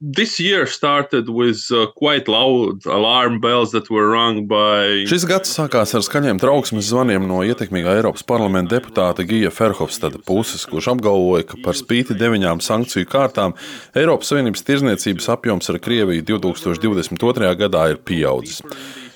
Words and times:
this 0.00 0.38
year 0.38 0.66
started 0.66 1.28
with 1.28 1.70
uh, 1.70 1.86
quite 1.96 2.28
loud 2.28 2.86
alarm 2.86 3.40
bells 3.40 3.72
that 3.72 3.90
were 3.90 4.10
rung 4.10 4.46
by. 4.46 5.04
Šis 5.10 5.26
gads 5.26 5.50
sākās 5.50 5.94
ar 5.96 6.04
skaļiem 6.06 6.38
trauksmes 6.38 6.90
zvaniem 6.92 7.26
no 7.26 7.40
ietekmīgā 7.46 7.98
Eiropas 7.98 8.22
parlamenta 8.26 8.76
deputāta 8.76 9.26
Gija 9.26 9.50
Ferhofstada 9.50 10.22
puses, 10.22 10.66
kurš 10.70 10.92
apgalvoja, 10.94 11.48
ka 11.50 11.58
par 11.64 11.78
spīti 11.78 12.16
deviņām 12.18 12.62
sankciju 12.62 13.10
kārtām 13.10 13.56
Eiropas 13.98 14.30
Savienības 14.30 14.64
tirzniecības 14.68 15.28
apjoms 15.34 15.72
ar 15.72 15.82
Krieviju 15.82 16.26
2022. 16.30 17.52
gadā 17.58 17.90
ir 17.92 18.02
pieaudzis. 18.02 18.62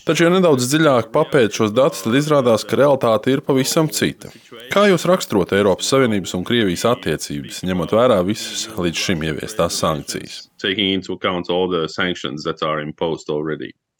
Taču, 0.02 0.24
ja 0.26 0.32
nedaudz 0.34 0.66
dziļāk 0.66 1.12
papēt 1.14 1.54
šos 1.54 1.70
datus, 1.76 2.02
tad 2.02 2.16
izrādās, 2.18 2.64
ka 2.66 2.74
realitāte 2.80 3.30
ir 3.30 3.44
pavisam 3.46 3.86
cita. 3.86 4.32
Kā 4.74 4.88
jūs 4.90 5.06
raksturot 5.06 5.54
Eiropas 5.54 5.92
Savienības 5.94 6.34
un 6.34 6.42
Krievijas 6.48 6.88
attiecības, 6.90 7.62
ņemot 7.68 7.94
vērā 7.94 8.18
visas 8.26 8.66
līdz 8.74 9.06
šim 9.06 9.22
ieviestās 9.30 9.78
sankcijas? 9.78 10.48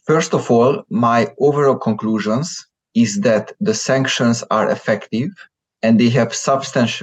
First 0.07 0.35
of 0.35 0.51
all, 0.51 0.83
my 0.91 1.29
overall 1.39 1.77
conclusions 1.77 2.67
is 2.95 3.21
that 3.21 3.53
the 3.61 3.75
sanctions 3.75 4.45
are 4.51 4.71
effective 4.71 5.31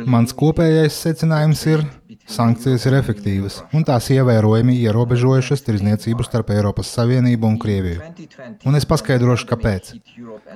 Mans 0.08 0.32
kopējais 0.40 0.96
secinājums 1.04 1.66
ir, 1.68 1.82
sankcijas 2.30 2.86
ir 2.88 2.94
efektīvas 2.96 3.58
un 3.76 3.84
tās 3.84 4.06
ievērojami 4.14 4.78
ierobežojušas 4.86 5.66
tirzniecību 5.66 6.24
starp 6.24 6.54
Eiropas 6.56 6.92
Savienību 6.96 7.50
un 7.50 7.58
Krieviju. 7.60 8.00
Un 8.70 8.80
es 8.80 8.88
paskaidrošu, 8.88 9.50
kāpēc. 9.50 9.92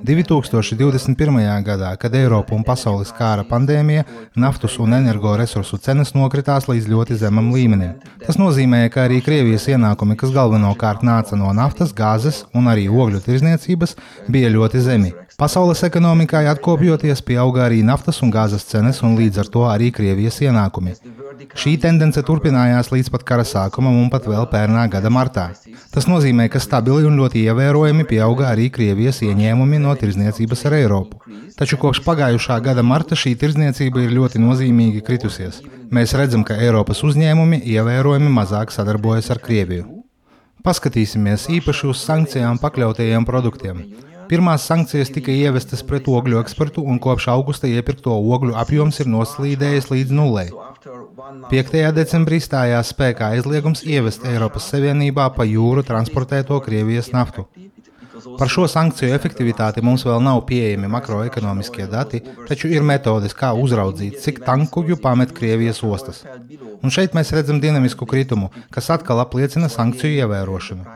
2021. 0.07 1.41
gadā, 1.67 1.91
kad 1.99 2.15
Eiropa 2.15 2.55
un 2.55 2.63
pasaules 2.63 3.11
kāra 3.17 3.43
pandēmija, 3.49 4.05
naftas 4.39 4.79
un 4.79 4.95
energoresursu 5.01 5.81
cenas 5.83 6.15
nokritās 6.15 6.69
līdz 6.71 6.87
ļoti 6.93 7.19
zemam 7.25 7.51
līmenim. 7.51 7.97
Tas 8.23 8.39
nozīmē, 8.39 8.85
ka 8.93 9.03
arī 9.09 9.19
Krievijas 9.25 9.67
ienākumi, 9.73 10.15
kas 10.15 10.31
galvenokārt 10.31 11.03
nāca 11.03 11.35
no 11.35 11.51
naftas, 11.51 11.91
gāzes 11.91 12.45
un 12.55 12.71
arī 12.71 12.87
ogļu 12.87 13.19
tirzniecības, 13.27 13.97
bija 14.31 14.55
ļoti 14.55 14.87
zemi. 14.87 15.13
Pasaules 15.33 15.81
ekonomikai 15.87 16.43
atkopjoties, 16.51 17.23
pieauga 17.25 17.63
arī 17.65 17.79
naftas 17.85 18.19
un 18.21 18.29
gāzes 18.33 18.65
cenas, 18.69 18.99
un 19.01 19.15
līdz 19.17 19.39
ar 19.41 19.47
to 19.55 19.63
arī 19.65 19.89
Krievijas 19.95 20.37
ienākumi. 20.45 20.93
Šī 21.57 21.73
tendence 21.81 22.21
turpinājās 22.27 22.91
līdz 22.93 23.09
pat 23.13 23.25
kara 23.31 23.45
sākumam 23.47 23.97
un 23.97 24.11
pat 24.13 24.27
vēl 24.29 24.45
pērnā 24.51 24.85
gada 24.93 25.09
martā. 25.09 25.47
Tas 25.93 26.05
nozīmē, 26.09 26.45
ka 26.53 26.61
stabili 26.61 27.09
un 27.09 27.17
ļoti 27.17 27.47
ievērojami 27.47 28.05
pieauga 28.09 28.51
arī 28.51 28.69
Krievijas 28.77 29.23
ieņēmumi 29.25 29.81
no 29.81 29.95
tirzniecības 29.97 30.63
ar 30.69 30.77
Eiropu. 30.83 31.19
Taču 31.57 31.81
kopš 31.81 32.03
pagājušā 32.05 32.59
gada 32.69 32.85
marta 32.85 33.17
šī 33.17 33.33
tirzniecība 33.41 34.05
ir 34.05 34.13
ļoti 34.13 34.41
nozīmīgi 34.43 35.01
kritusies. 35.01 35.63
Mēs 35.93 36.13
redzam, 36.17 36.45
ka 36.45 36.61
Eiropas 36.61 37.01
uzņēmumi 37.09 37.63
ievērojami 37.73 38.29
mazāk 38.37 38.73
sadarbojas 38.73 39.33
ar 39.33 39.41
Krieviju. 39.41 39.89
Paskatīsimies 40.63 41.49
īpaši 41.57 41.89
uz 41.89 42.05
sankcijām 42.05 42.61
pakļautajiem 42.61 43.25
produktiem. 43.27 43.81
Pirmās 44.29 44.65
sankcijas 44.69 45.11
tika 45.13 45.33
ievestas 45.33 45.83
pret 45.87 46.07
ogļu 46.09 46.39
eksportu, 46.41 46.83
un 46.83 46.99
kopš 47.03 47.27
augusta 47.33 47.69
iepirkto 47.69 48.15
ogļu 48.35 48.55
apjoms 48.63 48.99
ir 49.03 49.11
noslīdējis 49.13 49.89
līdz 49.91 50.15
nulē. 50.19 50.45
5. 51.51 51.77
decembrī 51.97 52.39
stājās 52.43 52.93
spēkā 52.93 53.33
aizliegums 53.37 53.83
ievest 53.87 54.25
Eiropas 54.29 54.69
Savienībā 54.73 55.29
pa 55.37 55.47
jūru 55.47 55.85
transportēto 55.87 56.59
Krievijas 56.65 57.11
naftu. 57.15 57.47
Par 58.39 58.51
šo 58.51 58.65
sankciju 58.71 59.13
efektivitāti 59.15 59.83
mums 59.85 60.05
vēl 60.07 60.21
nav 60.23 60.41
pieejami 60.49 60.89
makroekonomiskie 60.91 61.87
dati, 61.91 62.21
taču 62.47 62.71
ir 62.71 62.85
metodes, 62.87 63.35
kā 63.37 63.51
uzraudzīt, 63.59 64.19
cik 64.23 64.41
tankuģu 64.47 64.99
pamet 65.03 65.33
Krievijas 65.35 65.83
ostas. 65.87 66.23
Un 66.81 66.93
šeit 66.93 67.15
mēs 67.17 67.33
redzam 67.35 67.59
dinamisku 67.63 68.07
kritumu, 68.09 68.49
kas 68.73 68.89
atkal 68.95 69.21
apliecina 69.23 69.69
sankciju 69.71 70.23
ievērošanu. 70.23 70.87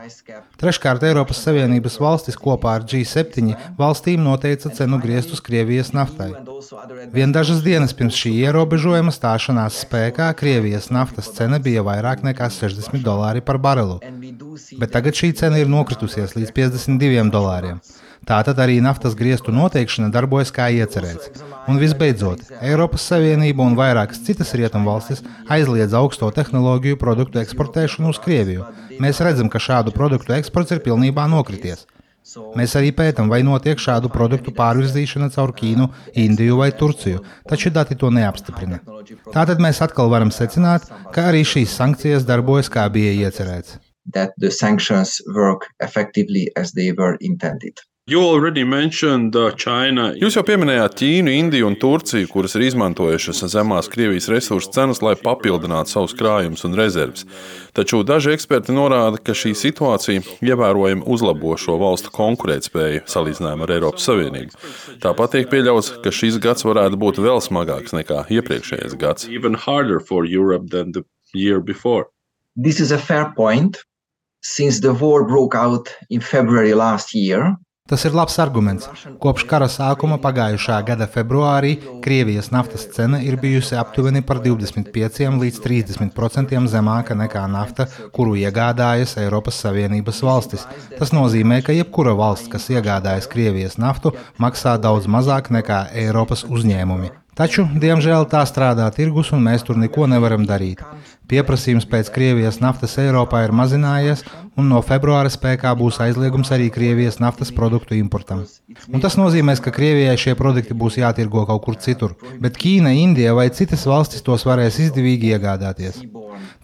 Treškārt, 0.60 1.04
Eiropas 1.08 1.42
Savienības 1.44 1.98
valstis 2.02 2.38
kopā 2.40 2.78
ar 2.78 2.86
G7 2.88 3.54
valstīm 3.78 4.24
noteica 4.24 4.72
cenu 4.74 5.00
griestus 5.02 5.44
Krievijas 5.44 5.92
naftai. 5.96 6.32
Vien 7.12 7.32
dažas 7.32 7.62
dienas 7.64 7.94
pirms 7.96 8.16
šī 8.18 8.32
ierobežojuma 8.42 9.12
stāšanās 9.14 9.78
spēkā 9.84 10.26
Krievijas 10.36 10.90
naftas 10.92 11.30
cena 11.36 11.60
bija 11.62 11.84
vairāk 11.86 12.24
nekā 12.26 12.48
60 12.52 13.04
dolāri 13.06 13.40
par 13.44 13.60
barelu, 13.62 13.96
bet 14.80 14.92
tagad 14.92 15.16
šī 15.16 15.32
cena 15.38 15.62
ir 15.62 15.70
nokritusies 15.72 16.36
līdz 16.36 16.52
52 16.58 17.08
2 17.24 17.32
dolāriem. 17.32 17.80
Tātad 18.28 18.58
arī 18.60 18.76
naftas 18.84 19.14
griestu 19.16 19.54
noteikšana 19.56 20.10
darbojas 20.12 20.50
kā 20.52 20.66
iecerēts. 20.74 21.30
Un 21.70 21.78
visbeidzot, 21.80 22.42
Eiropas 22.60 23.06
Savienība 23.08 23.64
un 23.64 23.76
vairākas 23.78 24.20
citas 24.26 24.52
rietumvalstis 24.58 25.22
aizliedz 25.48 25.94
augsto 25.96 26.28
tehnoloģiju 26.36 26.98
produktu 27.00 27.40
eksportēšanu 27.44 28.12
uz 28.12 28.20
Krieviju. 28.24 28.66
Mēs 29.00 29.22
redzam, 29.24 29.48
ka 29.48 29.62
šādu 29.62 29.94
produktu 29.96 30.36
eksports 30.36 30.76
ir 30.76 30.84
pilnībā 30.84 31.24
nokrities. 31.32 31.86
Mēs 32.58 32.76
arī 32.78 32.92
pētām, 32.96 33.30
vai 33.32 33.40
notiek 33.46 33.80
šādu 33.80 34.10
produktu 34.12 34.52
pārvirzīšana 34.56 35.30
caur 35.34 35.54
Ķīnu, 35.56 35.88
Indiju 36.24 36.60
vai 36.60 36.70
Turciju, 36.76 37.24
taču 37.48 37.72
dati 37.74 37.96
to 37.98 38.12
neapstiprina. 38.12 38.80
Tātad 39.32 39.60
mēs 39.64 39.82
atkal 39.84 40.12
varam 40.12 40.32
secināt, 40.34 40.88
ka 41.14 41.28
arī 41.32 41.44
šīs 41.46 41.76
sankcijas 41.80 42.28
darbojas 42.28 42.72
kā 42.72 42.88
bija 42.92 43.14
iecerēts 43.26 43.78
that 44.12 44.32
the 44.38 44.50
sanctions 44.50 45.20
work 45.34 45.68
effectively 45.80 46.50
as 46.56 46.72
they 46.72 46.92
were 46.92 47.16
intended. 47.20 47.80
Uh, 48.08 49.52
Jūs 50.16 50.36
jau 50.38 50.42
pieminējāt 50.48 50.94
Ķīnu, 50.96 51.32
Indiju 51.42 51.66
un 51.68 51.74
Turciju, 51.76 52.30
kuras 52.32 52.54
ir 52.56 52.62
izmantojušas 52.64 53.42
zemās 53.52 53.90
Krievijas 53.92 54.30
resursu 54.32 54.72
cenas, 54.72 55.02
lai 55.04 55.12
papildinātu 55.20 55.92
savus 55.92 56.14
krājumus 56.16 56.64
un 56.64 56.78
rezerves. 56.78 57.26
Taču 57.76 58.00
daži 58.08 58.32
eksperti 58.32 58.72
norāda, 58.72 59.20
ka 59.20 59.36
šī 59.36 59.52
situācija 59.60 60.24
ievērojami 60.40 61.04
uzlabo 61.04 61.52
šo 61.60 61.76
valstu 61.82 62.14
konkurētspēju 62.16 63.04
salīdzinājumā 63.12 63.68
ar 63.68 63.74
Eiropas 63.76 64.08
Savienību. 64.08 64.56
Tāpat 65.04 65.36
tiek 65.36 65.52
pieļauts, 65.52 65.98
ka 66.00 66.08
šis 66.08 66.40
gads 66.40 66.64
varētu 66.64 66.96
būt 67.04 67.20
vēl 67.20 67.44
smagāks 67.44 67.92
nekā 67.92 68.24
iepriekšējais 68.32 68.96
gads. 68.96 69.28
This 72.56 72.80
is 72.80 72.90
a 72.90 72.98
fair 72.98 73.32
point 73.36 73.84
since 74.40 74.80
the 74.80 74.94
war 74.94 75.28
broke 75.28 75.54
out 75.54 75.92
in 76.08 76.20
February 76.20 76.72
last 76.72 77.14
year. 77.14 77.58
Tas 77.88 78.04
ir 78.04 78.12
labs 78.12 78.34
arguments. 78.42 78.84
Kopš 79.16 79.46
kara 79.48 79.66
sākuma 79.72 80.18
pagājušā 80.20 80.76
gada 80.90 81.06
februārī 81.08 81.70
Krievijas 82.04 82.50
naftas 82.52 82.84
cena 82.92 83.22
ir 83.24 83.38
bijusi 83.40 83.78
aptuveni 83.80 84.20
par 84.28 84.42
25 84.44 85.38
līdz 85.40 85.60
30% 85.64 86.68
zemāka 86.68 87.16
nekā 87.16 87.46
nafta, 87.48 87.86
kuru 88.12 88.34
iegādājas 88.42 89.16
Eiropas 89.22 89.60
Savienības 89.64 90.20
valstis. 90.28 90.66
Tas 90.98 91.14
nozīmē, 91.16 91.62
ka 91.64 91.72
jebkura 91.72 92.12
valsts, 92.18 92.50
kas 92.52 92.68
iegādājas 92.74 93.30
Krievijas 93.32 93.78
naftu, 93.80 94.12
maksā 94.36 94.76
daudz 94.76 95.08
mazāk 95.08 95.48
nekā 95.56 95.86
Eiropas 96.04 96.44
uzņēmumi. 96.44 97.08
Taču, 97.38 97.68
diemžēl, 97.78 98.24
tā 98.26 98.40
strādā 98.50 98.88
tirgus, 98.90 99.28
un 99.30 99.44
mēs 99.46 99.62
tur 99.62 99.78
neko 99.78 100.08
nevaram 100.10 100.42
darīt. 100.46 100.80
Pieprasījums 101.30 101.84
pēc 101.86 102.08
Krievijas 102.10 102.58
naftas 102.58 102.96
Eiropā 102.98 103.44
ir 103.44 103.52
mazinājies, 103.54 104.24
un 104.58 104.66
no 104.72 104.80
februāra 104.82 105.30
spēkā 105.30 105.70
būs 105.78 106.00
aizliegums 106.02 106.50
arī 106.56 106.66
Krievijas 106.74 107.20
naftas 107.22 107.52
produktu 107.54 107.94
importam. 107.94 108.42
Un 108.90 109.04
tas 109.04 109.14
nozīmē, 109.20 109.54
ka 109.62 109.70
Krievijai 109.76 110.16
šie 110.18 110.34
produkti 110.40 110.74
būs 110.74 110.98
jātirgo 110.98 111.44
kaut 111.46 111.62
kur 111.66 111.78
citur, 111.78 112.16
bet 112.42 112.58
Ķīna, 112.58 112.96
Indija 113.04 113.36
vai 113.38 113.50
citas 113.54 113.86
valstis 113.86 114.24
tos 114.26 114.42
varēs 114.48 114.80
izdevīgi 114.88 115.30
iegādāties. 115.36 116.02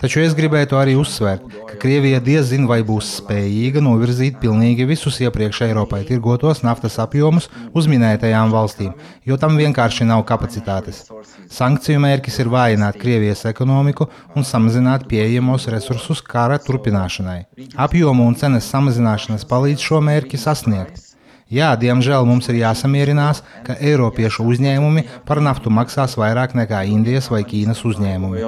Taču 0.00 0.20
es 0.24 0.34
gribētu 0.36 0.76
arī 0.78 0.96
uzsvērt, 0.98 1.44
ka 1.68 1.78
Krievija 1.82 2.20
diezin 2.24 2.66
vai 2.70 2.80
būs 2.86 3.10
spējīga 3.20 3.82
novirzīt 3.84 4.40
pilnīgi 4.42 4.86
visus 4.88 5.20
iepriekš 5.22 5.62
Eiropai 5.68 6.02
tirgotos 6.08 6.64
naftas 6.66 6.98
apjomus 7.02 7.48
uz 7.72 7.88
minētajām 7.90 8.52
valstīm, 8.54 8.92
jo 9.24 9.38
tam 9.40 9.56
vienkārši 9.60 10.08
nav 10.10 10.26
kapacitātes. 10.28 11.04
Sankciju 11.54 12.02
mērķis 12.04 12.40
ir 12.42 12.52
vājināt 12.52 13.00
Krievijas 13.00 13.46
ekonomiku 13.50 14.10
un 14.34 14.46
samazināt 14.46 15.08
pieejamos 15.10 15.70
resursus 15.72 16.22
kara 16.26 16.58
turpināšanai. 16.58 17.40
Apjomu 17.86 18.28
un 18.28 18.38
cenas 18.40 18.68
samazināšanas 18.74 19.46
palīdz 19.50 19.88
šo 19.88 20.02
mērķi 20.04 20.40
sasniegt. 20.40 21.14
Jā, 21.52 21.74
diemžēl 21.76 22.24
mums 22.26 22.48
ir 22.48 22.56
jāsamierinās, 22.62 23.42
ka 23.66 23.76
Eiropiešu 23.76 24.46
uzņēmumi 24.48 25.04
par 25.28 25.42
naftu 25.44 25.70
maksās 25.70 26.16
vairāk 26.18 26.56
nekā 26.56 26.82
Indijas 26.90 27.30
vai 27.30 27.44
Ķīnas 27.46 27.84
uzņēmumi. 27.84 28.40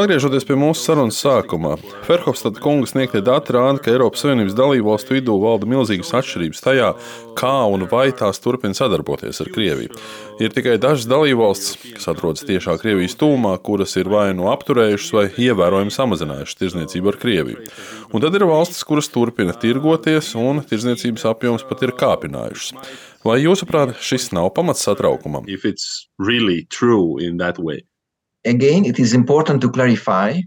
Atgriežoties 0.00 0.46
pie 0.48 0.54
mūsu 0.56 0.86
sarunas 0.86 1.18
sākumā, 1.20 1.74
Ferhofstāda 2.06 2.62
kungas 2.64 2.94
sniegtie 2.94 3.20
dati 3.20 3.52
rāda, 3.52 3.76
ka 3.84 3.92
Eiropas 3.92 4.22
Savienības 4.24 4.56
dalībvalstu 4.56 5.18
vidū 5.18 5.36
valda 5.42 5.68
milzīgas 5.68 6.14
atšķirības 6.16 6.64
tajā, 6.64 6.88
kā 7.36 7.52
un 7.68 7.84
vai 7.92 8.06
tās 8.16 8.40
turpina 8.40 8.72
sadarboties 8.78 9.44
ar 9.44 9.52
Krieviju. 9.52 9.92
Ir 10.40 10.56
tikai 10.56 10.78
dažas 10.80 11.04
dalībvalstis, 11.12 11.76
kas 11.98 12.08
atrodas 12.14 12.48
tiešā 12.48 12.78
Krievijas 12.80 13.18
tūmā, 13.20 13.52
kuras 13.60 13.98
ir 14.00 14.08
vai 14.08 14.30
nu 14.32 14.48
apturējušas 14.48 15.12
vai 15.18 15.28
ievērojami 15.44 15.92
samazinājušas 15.92 16.60
tirzniecību 16.64 17.12
ar 17.12 17.20
Krieviju. 17.20 17.68
Un 18.16 18.24
tad 18.24 18.40
ir 18.40 18.48
valstis, 18.48 18.80
kuras 18.88 19.12
turpina 19.12 19.52
tirgoties, 19.52 20.32
un 20.40 20.64
tirzniecības 20.64 21.28
apjoms 21.28 21.68
pat 21.68 21.84
ir 21.84 21.92
kāpinājušas. 22.00 22.96
Vai 23.22 23.38
jūsuprāt, 23.38 23.94
šis 24.02 24.32
nav 24.34 24.50
pamats 24.56 24.82
satraukumam? 24.82 25.46
Really 26.18 26.66
Again, 28.44 28.84
it 28.84 28.98
is 28.98 29.14
important 29.14 29.60
to 29.62 29.70
clarify 29.70 30.40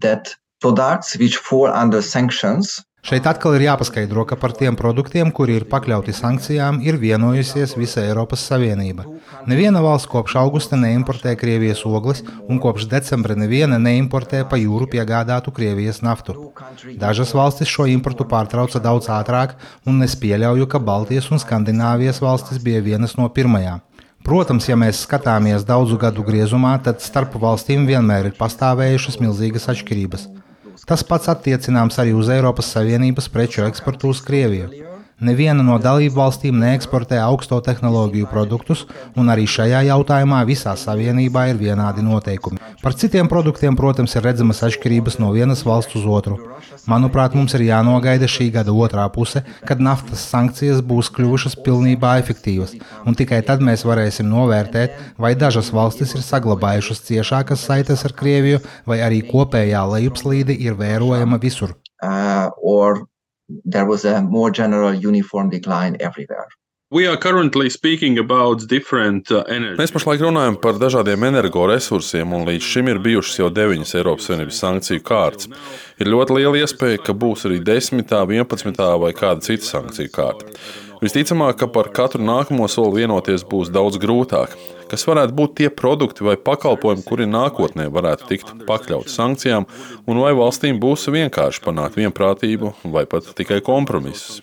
that 0.00 0.34
products 0.60 1.16
which 1.16 1.36
fall 1.36 1.68
under 1.68 2.02
sanctions 2.02 2.82
Šeit 3.06 3.26
atkal 3.30 3.54
ir 3.54 3.62
jāpaskaidro, 3.68 4.24
ka 4.26 4.34
par 4.34 4.50
tiem 4.58 4.74
produktiem, 4.74 5.28
kuri 5.30 5.60
ir 5.60 5.64
pakļauti 5.70 6.10
sankcijām, 6.16 6.80
ir 6.82 6.96
vienojusies 6.98 7.76
visa 7.78 8.02
Eiropas 8.02 8.42
Savienība. 8.48 9.04
Neviena 9.46 9.78
valsts 9.84 10.08
kopš 10.10 10.34
augusta 10.40 10.74
neimportē 10.80 11.36
Krievijas 11.38 11.84
ogles, 11.86 12.24
un 12.50 12.58
kopš 12.58 12.88
decembra 12.90 13.36
neviena 13.38 13.78
neimportē 13.78 14.40
pa 14.50 14.58
jūru 14.58 14.88
piegādātu 14.90 15.52
Krievijas 15.54 16.00
naftu. 16.02 16.34
Dažas 16.98 17.30
valstis 17.38 17.70
šo 17.70 17.86
importu 17.92 18.26
pārtrauca 18.26 18.82
daudz 18.82 19.06
ātrāk, 19.06 19.54
un 19.86 20.02
es 20.02 20.16
pieļauju, 20.18 20.66
ka 20.66 20.80
Baltijas 20.82 21.30
un 21.30 21.38
Skandināvijas 21.38 22.18
valstis 22.24 22.58
bija 22.58 22.80
vienas 22.82 23.14
no 23.20 23.28
pirmajām. 23.30 23.84
Protams, 24.26 24.66
ja 24.66 24.74
mēs 24.74 25.04
skatāmies 25.06 25.62
daudzu 25.62 25.94
gadu 26.02 26.26
griezumā, 26.26 26.74
tad 26.82 26.98
starp 26.98 27.38
valstīm 27.38 27.86
vienmēr 27.86 28.32
ir 28.32 28.34
pastāvējušas 28.40 29.20
milzīgas 29.22 29.70
atšķirības. 29.70 30.26
Tas 30.86 31.02
pats 31.02 31.26
attiecināms 31.32 31.96
arī 31.98 32.12
uz 32.14 32.28
Eiropas 32.30 32.68
Savienības 32.76 33.26
preču 33.34 33.64
eksportu 33.66 34.12
uz 34.14 34.20
Krieviju. 34.22 34.95
Neviena 35.16 35.62
no 35.64 35.78
dalību 35.80 36.12
valstīm 36.18 36.58
neeksportē 36.60 37.16
augsto 37.24 37.56
tehnoloģiju 37.64 38.26
produktus, 38.28 38.82
un 39.16 39.30
arī 39.32 39.46
šajā 39.48 39.78
jautājumā 39.86 40.42
visā 40.44 40.74
savienībā 40.76 41.46
ir 41.48 41.56
vienādi 41.56 42.04
noteikumi. 42.04 42.60
Par 42.82 42.92
citiem 43.00 43.30
produktiem, 43.30 43.78
protams, 43.80 44.12
ir 44.12 44.26
redzamas 44.28 44.60
atšķirības 44.68 45.16
no 45.22 45.30
vienas 45.32 45.64
valsts 45.64 45.96
uz 45.96 46.04
otru. 46.18 46.36
Manuprāt, 46.84 47.32
mums 47.32 47.56
ir 47.56 47.64
jānogaida 47.64 48.28
šī 48.28 48.50
gada 48.58 48.76
otrā 48.76 49.08
puse, 49.14 49.40
kad 49.64 49.80
naftas 49.80 50.28
sankcijas 50.28 50.84
būs 50.84 51.08
kļuvušas 51.16 51.56
pilnībā 51.64 52.18
efektīvas, 52.20 52.76
un 53.08 53.16
tikai 53.16 53.40
tad 53.48 53.64
mēs 53.64 53.88
varēsim 53.88 54.28
novērtēt, 54.28 55.00
vai 55.16 55.32
dažas 55.32 55.72
valstis 55.72 56.12
ir 56.12 56.28
saglabājušas 56.28 57.04
ciešākas 57.08 57.64
saites 57.70 58.04
ar 58.04 58.12
Krieviju, 58.20 58.60
vai 58.84 59.00
arī 59.08 59.24
kopējā 59.32 59.80
lejupslīde 59.96 60.60
ir 60.60 60.76
vērojama 60.76 61.40
visur. 61.40 61.72
Uh, 62.04 62.52
there 63.64 63.86
was 63.86 64.04
a 64.04 64.22
more 64.22 64.50
general 64.50 64.94
uniform 64.94 65.50
decline 65.50 65.96
everywhere. 66.00 66.48
Uh, 66.86 67.16
Mēs 69.74 69.90
pašlaik 69.90 70.20
runājam 70.22 70.56
par 70.62 70.78
dažādiem 70.78 71.24
energoresursiem, 71.26 72.30
un 72.30 72.46
līdz 72.46 72.62
šim 72.62 72.92
ir 72.92 73.00
bijušas 73.02 73.40
jau 73.40 73.48
deviņas 73.50 73.94
Eiropas 73.98 74.28
Savienības 74.30 74.60
sankciju 74.62 75.02
kārtas. 75.02 75.50
Ir 75.98 76.12
ļoti 76.14 76.38
liela 76.38 76.62
iespēja, 76.62 77.02
ka 77.08 77.12
būs 77.18 77.42
arī 77.50 77.58
desmitā, 77.66 78.22
vienpadsmitā 78.30 78.92
vai 79.02 79.10
kāda 79.18 79.42
cita 79.48 79.66
sankciju 79.66 80.14
kārta. 80.14 80.46
Visticamāk, 81.02 81.58
ka 81.60 81.66
par 81.68 81.90
katru 81.92 82.24
nākamo 82.24 82.66
soli 82.72 83.02
vienoties 83.02 83.42
būs 83.44 83.68
daudz 83.72 83.98
grūtāk. 84.00 84.54
Kas 84.88 85.02
varētu 85.04 85.34
būt 85.36 85.56
tie 85.58 85.68
produkti 85.68 86.24
vai 86.24 86.36
pakalpojumi, 86.40 87.04
kuri 87.04 87.26
nākotnē 87.28 87.88
varētu 87.92 88.28
tikt 88.30 88.52
pakļauti 88.68 89.12
sankcijām, 89.12 89.66
un 90.08 90.20
vai 90.22 90.32
valstīm 90.38 90.78
būs 90.80 91.08
vienkārši 91.12 91.62
panākt 91.66 91.98
vienprātību 92.00 92.72
vai 92.94 93.04
pat 93.04 93.28
tikai 93.36 93.60
kompromisus? 93.66 94.40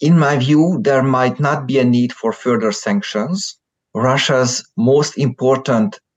In 0.00 0.18
my 0.18 0.36
view, 0.38 0.78
there 0.82 1.02
might 1.02 1.40
not 1.40 1.66
be 1.66 1.78
a 1.78 1.84
need 1.84 2.12
for 2.12 2.32
further 2.32 2.72
sanctions. 2.72 3.58
Russia's 3.94 4.62
most 4.76 5.18
important 5.18 5.98
Uh, 5.98 6.07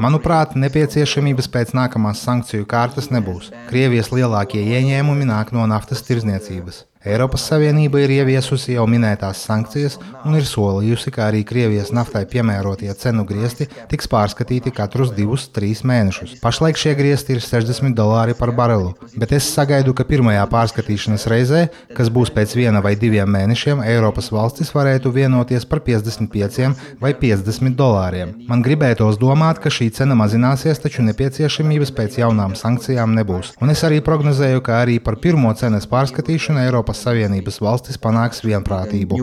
Manuprāt, 0.00 0.54
nepieciešamības 0.56 1.50
pēc 1.52 1.74
nākamās 1.76 2.22
sankciju 2.24 2.64
kārtas 2.70 3.10
nebūs. 3.12 3.50
Krievijas 3.68 4.08
lielākie 4.14 4.62
ieņēmumi 4.64 5.28
nāk 5.28 5.52
no 5.52 5.66
naftas 5.68 6.00
tirzniecības. 6.06 6.86
Eiropas 7.06 7.44
Savienība 7.46 8.00
ir 8.02 8.10
ieviesusi 8.10 8.72
jau 8.74 8.82
minētās 8.90 9.44
sankcijas 9.46 10.00
un 10.26 10.34
ir 10.34 10.42
solījusi, 10.42 11.12
ka 11.14 11.28
arī 11.28 11.44
Krievijas 11.46 11.92
naftai 11.94 12.24
piemērotie 12.26 12.90
cenu 12.98 13.22
griezti 13.28 13.68
tiks 13.90 14.10
pārskatīti 14.10 14.72
katrus 14.74 15.12
divus, 15.14 15.44
trīs 15.54 15.84
mēnešus. 15.86 16.34
Pašlaik 16.42 16.80
šie 16.80 16.96
griezti 16.98 17.36
ir 17.36 17.44
60 17.44 17.94
dolāri 17.94 18.34
par 18.34 18.50
barelu, 18.50 18.96
bet 19.14 19.34
es 19.38 19.46
sagaidu, 19.46 19.94
ka 19.94 20.06
pirmajā 20.08 20.42
pārskatīšanas 20.50 21.28
reizē, 21.30 21.60
kas 21.94 22.10
būs 22.10 22.32
pēc 22.34 22.56
viena 22.58 22.82
vai 22.82 22.96
diviem 22.98 23.30
mēnešiem, 23.30 23.84
Eiropas 23.86 24.32
valstis 24.34 24.74
varētu 24.74 25.14
vienoties 25.14 25.68
par 25.70 25.84
55 25.86 26.74
vai 26.98 27.14
50 27.14 27.78
dolāriem. 27.78 28.34
Man 28.50 28.66
gribētos 28.66 29.20
domāt, 29.22 29.62
ka 29.62 29.70
šī 29.70 29.92
cena 30.00 30.18
mazināsies, 30.18 30.82
taču 30.82 31.06
nepieciešamības 31.06 31.94
pēc 31.94 32.18
jaunām 32.24 32.58
sankcijām 32.58 33.14
nebūs. 33.22 33.54
Un 33.62 33.70
es 33.70 33.86
arī 33.86 34.02
prognozēju, 34.02 34.66
ka 34.66 34.82
arī 34.82 34.98
par 34.98 35.20
pirmo 35.22 35.54
cenas 35.54 35.86
pārskatīšanu 35.86 36.66
Eiropas 36.66 36.87
Eiropas 36.88 37.04
Savienības 37.04 37.58
valstis 37.60 37.98
panāks 38.00 38.38
vienprātību. 38.40 39.18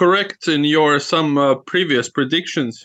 Correct, 0.00 0.48
some, 1.04 1.36
uh, 1.36 1.60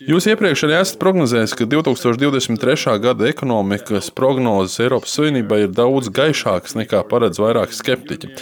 Jūs 0.03 0.27
iepriekš 0.27 0.65
arī 0.67 0.75
esat 0.81 0.99
prognozējis, 0.99 1.55
ka 1.55 1.63
2023. 1.71 2.99
gada 2.99 3.29
ekonomikas 3.31 4.11
prognozes 4.11 4.75
Eiropas 4.83 5.15
Savienībai 5.15 5.61
ir 5.69 5.71
daudz 5.71 6.11
gaišākas 6.11 6.75
nekā 6.75 7.05
paredz 7.07 7.39
vairāk 7.39 7.71
skeptiķi. 7.71 8.33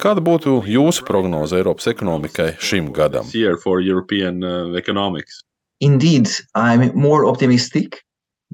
Kāda 0.00 0.24
būtu 0.24 0.62
jūsu 0.64 1.04
prognoze 1.04 1.60
Eiropas 1.60 1.92
ekonomikai 1.92 2.54
šim 2.56 2.88
gadam? 2.88 3.28
Uh, 3.28 3.60
Indeed, 5.84 6.28
I'm 6.56 6.90
more 6.96 7.28
optimistic 7.28 8.03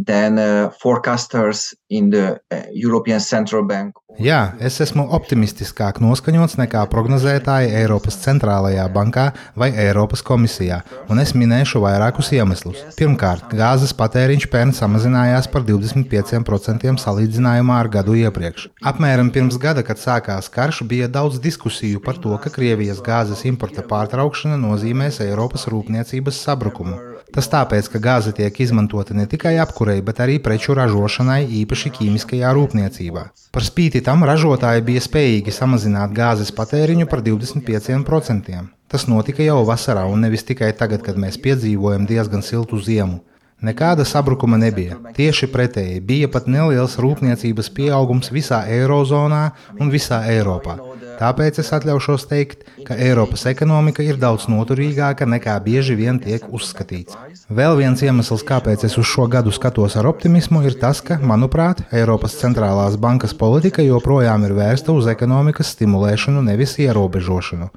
than 0.06 0.38
uh, 0.38 0.70
forecasters 0.82 1.74
in 1.88 2.10
the 2.10 2.40
uh, 2.50 2.62
European 2.72 3.20
Central 3.20 3.64
Bank. 3.66 3.96
Jā, 4.18 4.56
es 4.58 4.80
esmu 4.82 5.04
optimistiskāk 5.14 6.00
noskaņots 6.02 6.56
nekā 6.58 6.82
prognozētāji 6.90 7.70
Eiropas 7.78 8.18
centrālajā 8.20 8.82
bankā 8.92 9.28
vai 9.56 9.70
Eiropas 9.70 10.20
komisijā, 10.26 10.80
un 11.08 11.22
es 11.22 11.30
minēšu 11.32 11.80
vairākus 11.84 12.32
iemeslus. 12.34 12.82
Pirmkārt, 12.98 13.54
gāzes 13.56 13.94
patēriņš 13.96 14.48
pērn 14.50 14.74
samazinājās 14.76 15.46
par 15.52 15.64
25% 15.68 16.98
salīdzinājumā 17.04 17.78
ar 17.84 17.90
gadu 17.94 18.18
iepriekš. 18.18 18.66
Apmēram 18.90 19.30
pirms 19.32 19.56
gada, 19.62 19.86
kad 19.86 20.02
sākās 20.02 20.50
karš, 20.52 20.82
bija 20.90 21.08
daudz 21.08 21.38
diskusiju 21.40 22.02
par 22.04 22.18
to, 22.18 22.34
ka 22.42 22.52
Krievijas 22.52 23.00
gāzes 23.06 23.46
importa 23.48 23.86
pārtraukšana 23.86 24.58
nozīmēs 24.60 25.22
Eiropas 25.24 25.68
rūpniecības 25.70 26.44
sabrukumu. 26.44 26.98
Tas 27.34 27.46
tāpēc, 27.50 27.86
ka 27.92 28.00
gāze 28.02 28.32
tiek 28.34 28.56
izmantota 28.64 29.14
ne 29.14 29.26
tikai 29.30 29.54
apkurei, 29.62 30.00
bet 30.02 30.18
arī 30.24 30.40
preču 30.42 30.74
ražošanai, 30.74 31.44
īpaši 31.60 31.92
ķīmiskajā 31.98 32.50
rūpniecībā. 32.56 33.24
Par 33.54 33.66
spīti 33.66 34.02
tam 34.06 34.26
ražotāji 34.26 34.82
bija 34.88 35.04
spējīgi 35.04 35.54
samazināt 35.54 36.14
gāzes 36.16 36.50
patēriņu 36.56 37.06
par 37.10 37.22
25%. 37.26 38.60
Tas 38.90 39.06
notika 39.06 39.46
jau 39.46 39.60
vasarā, 39.68 40.02
un 40.10 40.26
nevis 40.26 40.42
tikai 40.48 40.72
tagad, 40.74 41.04
kad 41.06 41.18
mēs 41.22 41.38
piedzīvojam 41.38 42.08
diezgan 42.10 42.42
siltu 42.42 42.80
ziemu. 42.82 43.20
Nekāda 43.60 44.06
sabrukuma 44.08 44.56
nebija. 44.56 44.96
Tieši 45.16 45.50
pretēji 45.52 46.00
bija 46.00 46.28
pat 46.32 46.46
neliels 46.48 46.94
rūpniecības 46.96 47.68
pieaugums 47.76 48.30
visā 48.32 48.62
Eirozonā 48.72 49.50
un 49.76 49.90
visā 49.92 50.22
Eiropā. 50.32 50.78
Tāpēc 51.20 51.58
es 51.60 51.68
atļaušos 51.76 52.22
teikt, 52.30 52.62
ka 52.86 52.96
Eiropas 52.96 53.44
ekonomika 53.50 54.00
ir 54.00 54.16
daudz 54.22 54.46
noturīgāka 54.48 55.28
nekā 55.28 55.58
bieži 55.66 55.98
vien 55.98 56.16
tiek 56.22 56.46
uzskatīts. 56.48 57.18
Vēl 57.52 57.76
viens 57.82 58.00
iemesls, 58.00 58.46
kāpēc 58.48 58.86
es 58.88 58.96
uz 58.96 59.04
šo 59.10 59.26
gadu 59.28 59.52
skatos 59.52 59.98
ar 60.00 60.08
optimismu, 60.08 60.62
ir 60.64 60.78
tas, 60.80 61.02
ka, 61.04 61.18
manuprāt, 61.20 61.82
Eiropas 61.92 62.38
centrālās 62.40 62.96
bankas 62.96 63.36
politika 63.36 63.84
joprojām 63.84 64.48
ir 64.48 64.56
vērsta 64.56 64.96
uz 64.96 65.10
ekonomikas 65.12 65.74
stimulēšanu, 65.76 66.46
nevis 66.48 66.78
ierobežošanu. 66.80 67.68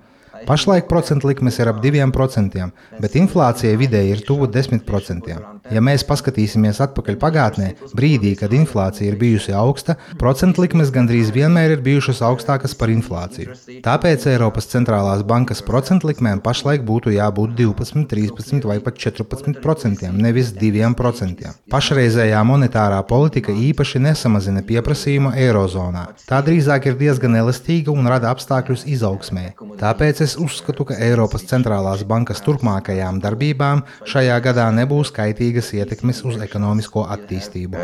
Pašlaik 0.47 0.87
procentu 0.87 1.27
likmes 1.27 1.59
ir 1.59 1.71
ap 1.71 1.83
2%, 1.83 2.69
bet 3.03 3.19
inflācija 3.19 3.75
vidēji 3.79 4.15
ir 4.15 4.23
tuvu 4.27 4.47
10%. 4.51 5.52
Ja 5.71 5.79
mēs 5.83 6.03
paskatīsimies 6.03 6.81
atpakaļ 6.83 7.15
pagātnē, 7.21 7.69
brīdī, 7.95 8.33
kad 8.39 8.51
inflācija 8.55 9.07
ir 9.07 9.15
bijusi 9.19 9.53
augsta, 9.55 9.95
procentu 10.19 10.65
likmes 10.65 10.91
gandrīz 10.91 11.31
vienmēr 11.31 11.77
ir 11.77 11.83
bijušas 11.85 12.19
augstākas 12.27 12.75
par 12.75 12.91
inflāciju. 12.91 13.55
Tāpēc 13.85 14.25
Eiropas 14.33 14.67
centrālās 14.73 15.23
bankas 15.27 15.63
procentu 15.63 16.09
likmēm 16.09 16.41
pašlaik 16.43 16.83
būtu 16.83 17.13
jābūt 17.15 17.55
12, 17.59 18.03
13 18.11 18.67
vai 18.67 18.79
pat 18.83 18.99
14%, 18.99 20.11
nevis 20.11 20.51
2%. 20.57 21.53
Pašreizējā 21.71 22.43
monetārā 22.47 22.99
politika 23.07 23.55
īpaši 23.55 24.03
nesamazina 24.03 24.65
pieprasījumu 24.67 25.31
eirozonā. 25.45 26.09
Tā 26.27 26.41
drīzāk 26.43 26.89
ir 26.91 26.99
diezgan 26.99 27.39
elastīga 27.39 27.95
un 27.95 28.11
rada 28.11 28.33
apstākļus 28.35 28.83
izaugsmē. 28.97 29.45
Tāpēc 29.79 30.21
es 30.27 30.35
uzskatu, 30.39 30.89
ka 30.91 30.99
Eiropas 31.07 31.47
centrālās 31.47 32.03
bankas 32.07 32.43
turpmākajām 32.43 33.23
darbībām 33.23 33.85
šajā 34.09 34.37
gadā 34.43 34.67
nebūs 34.75 35.13
kaitīgas 35.53 35.73
ietekmes 35.77 36.21
uz 36.25 36.39
ekonomisko 36.41 37.03
attīstību. 37.13 37.77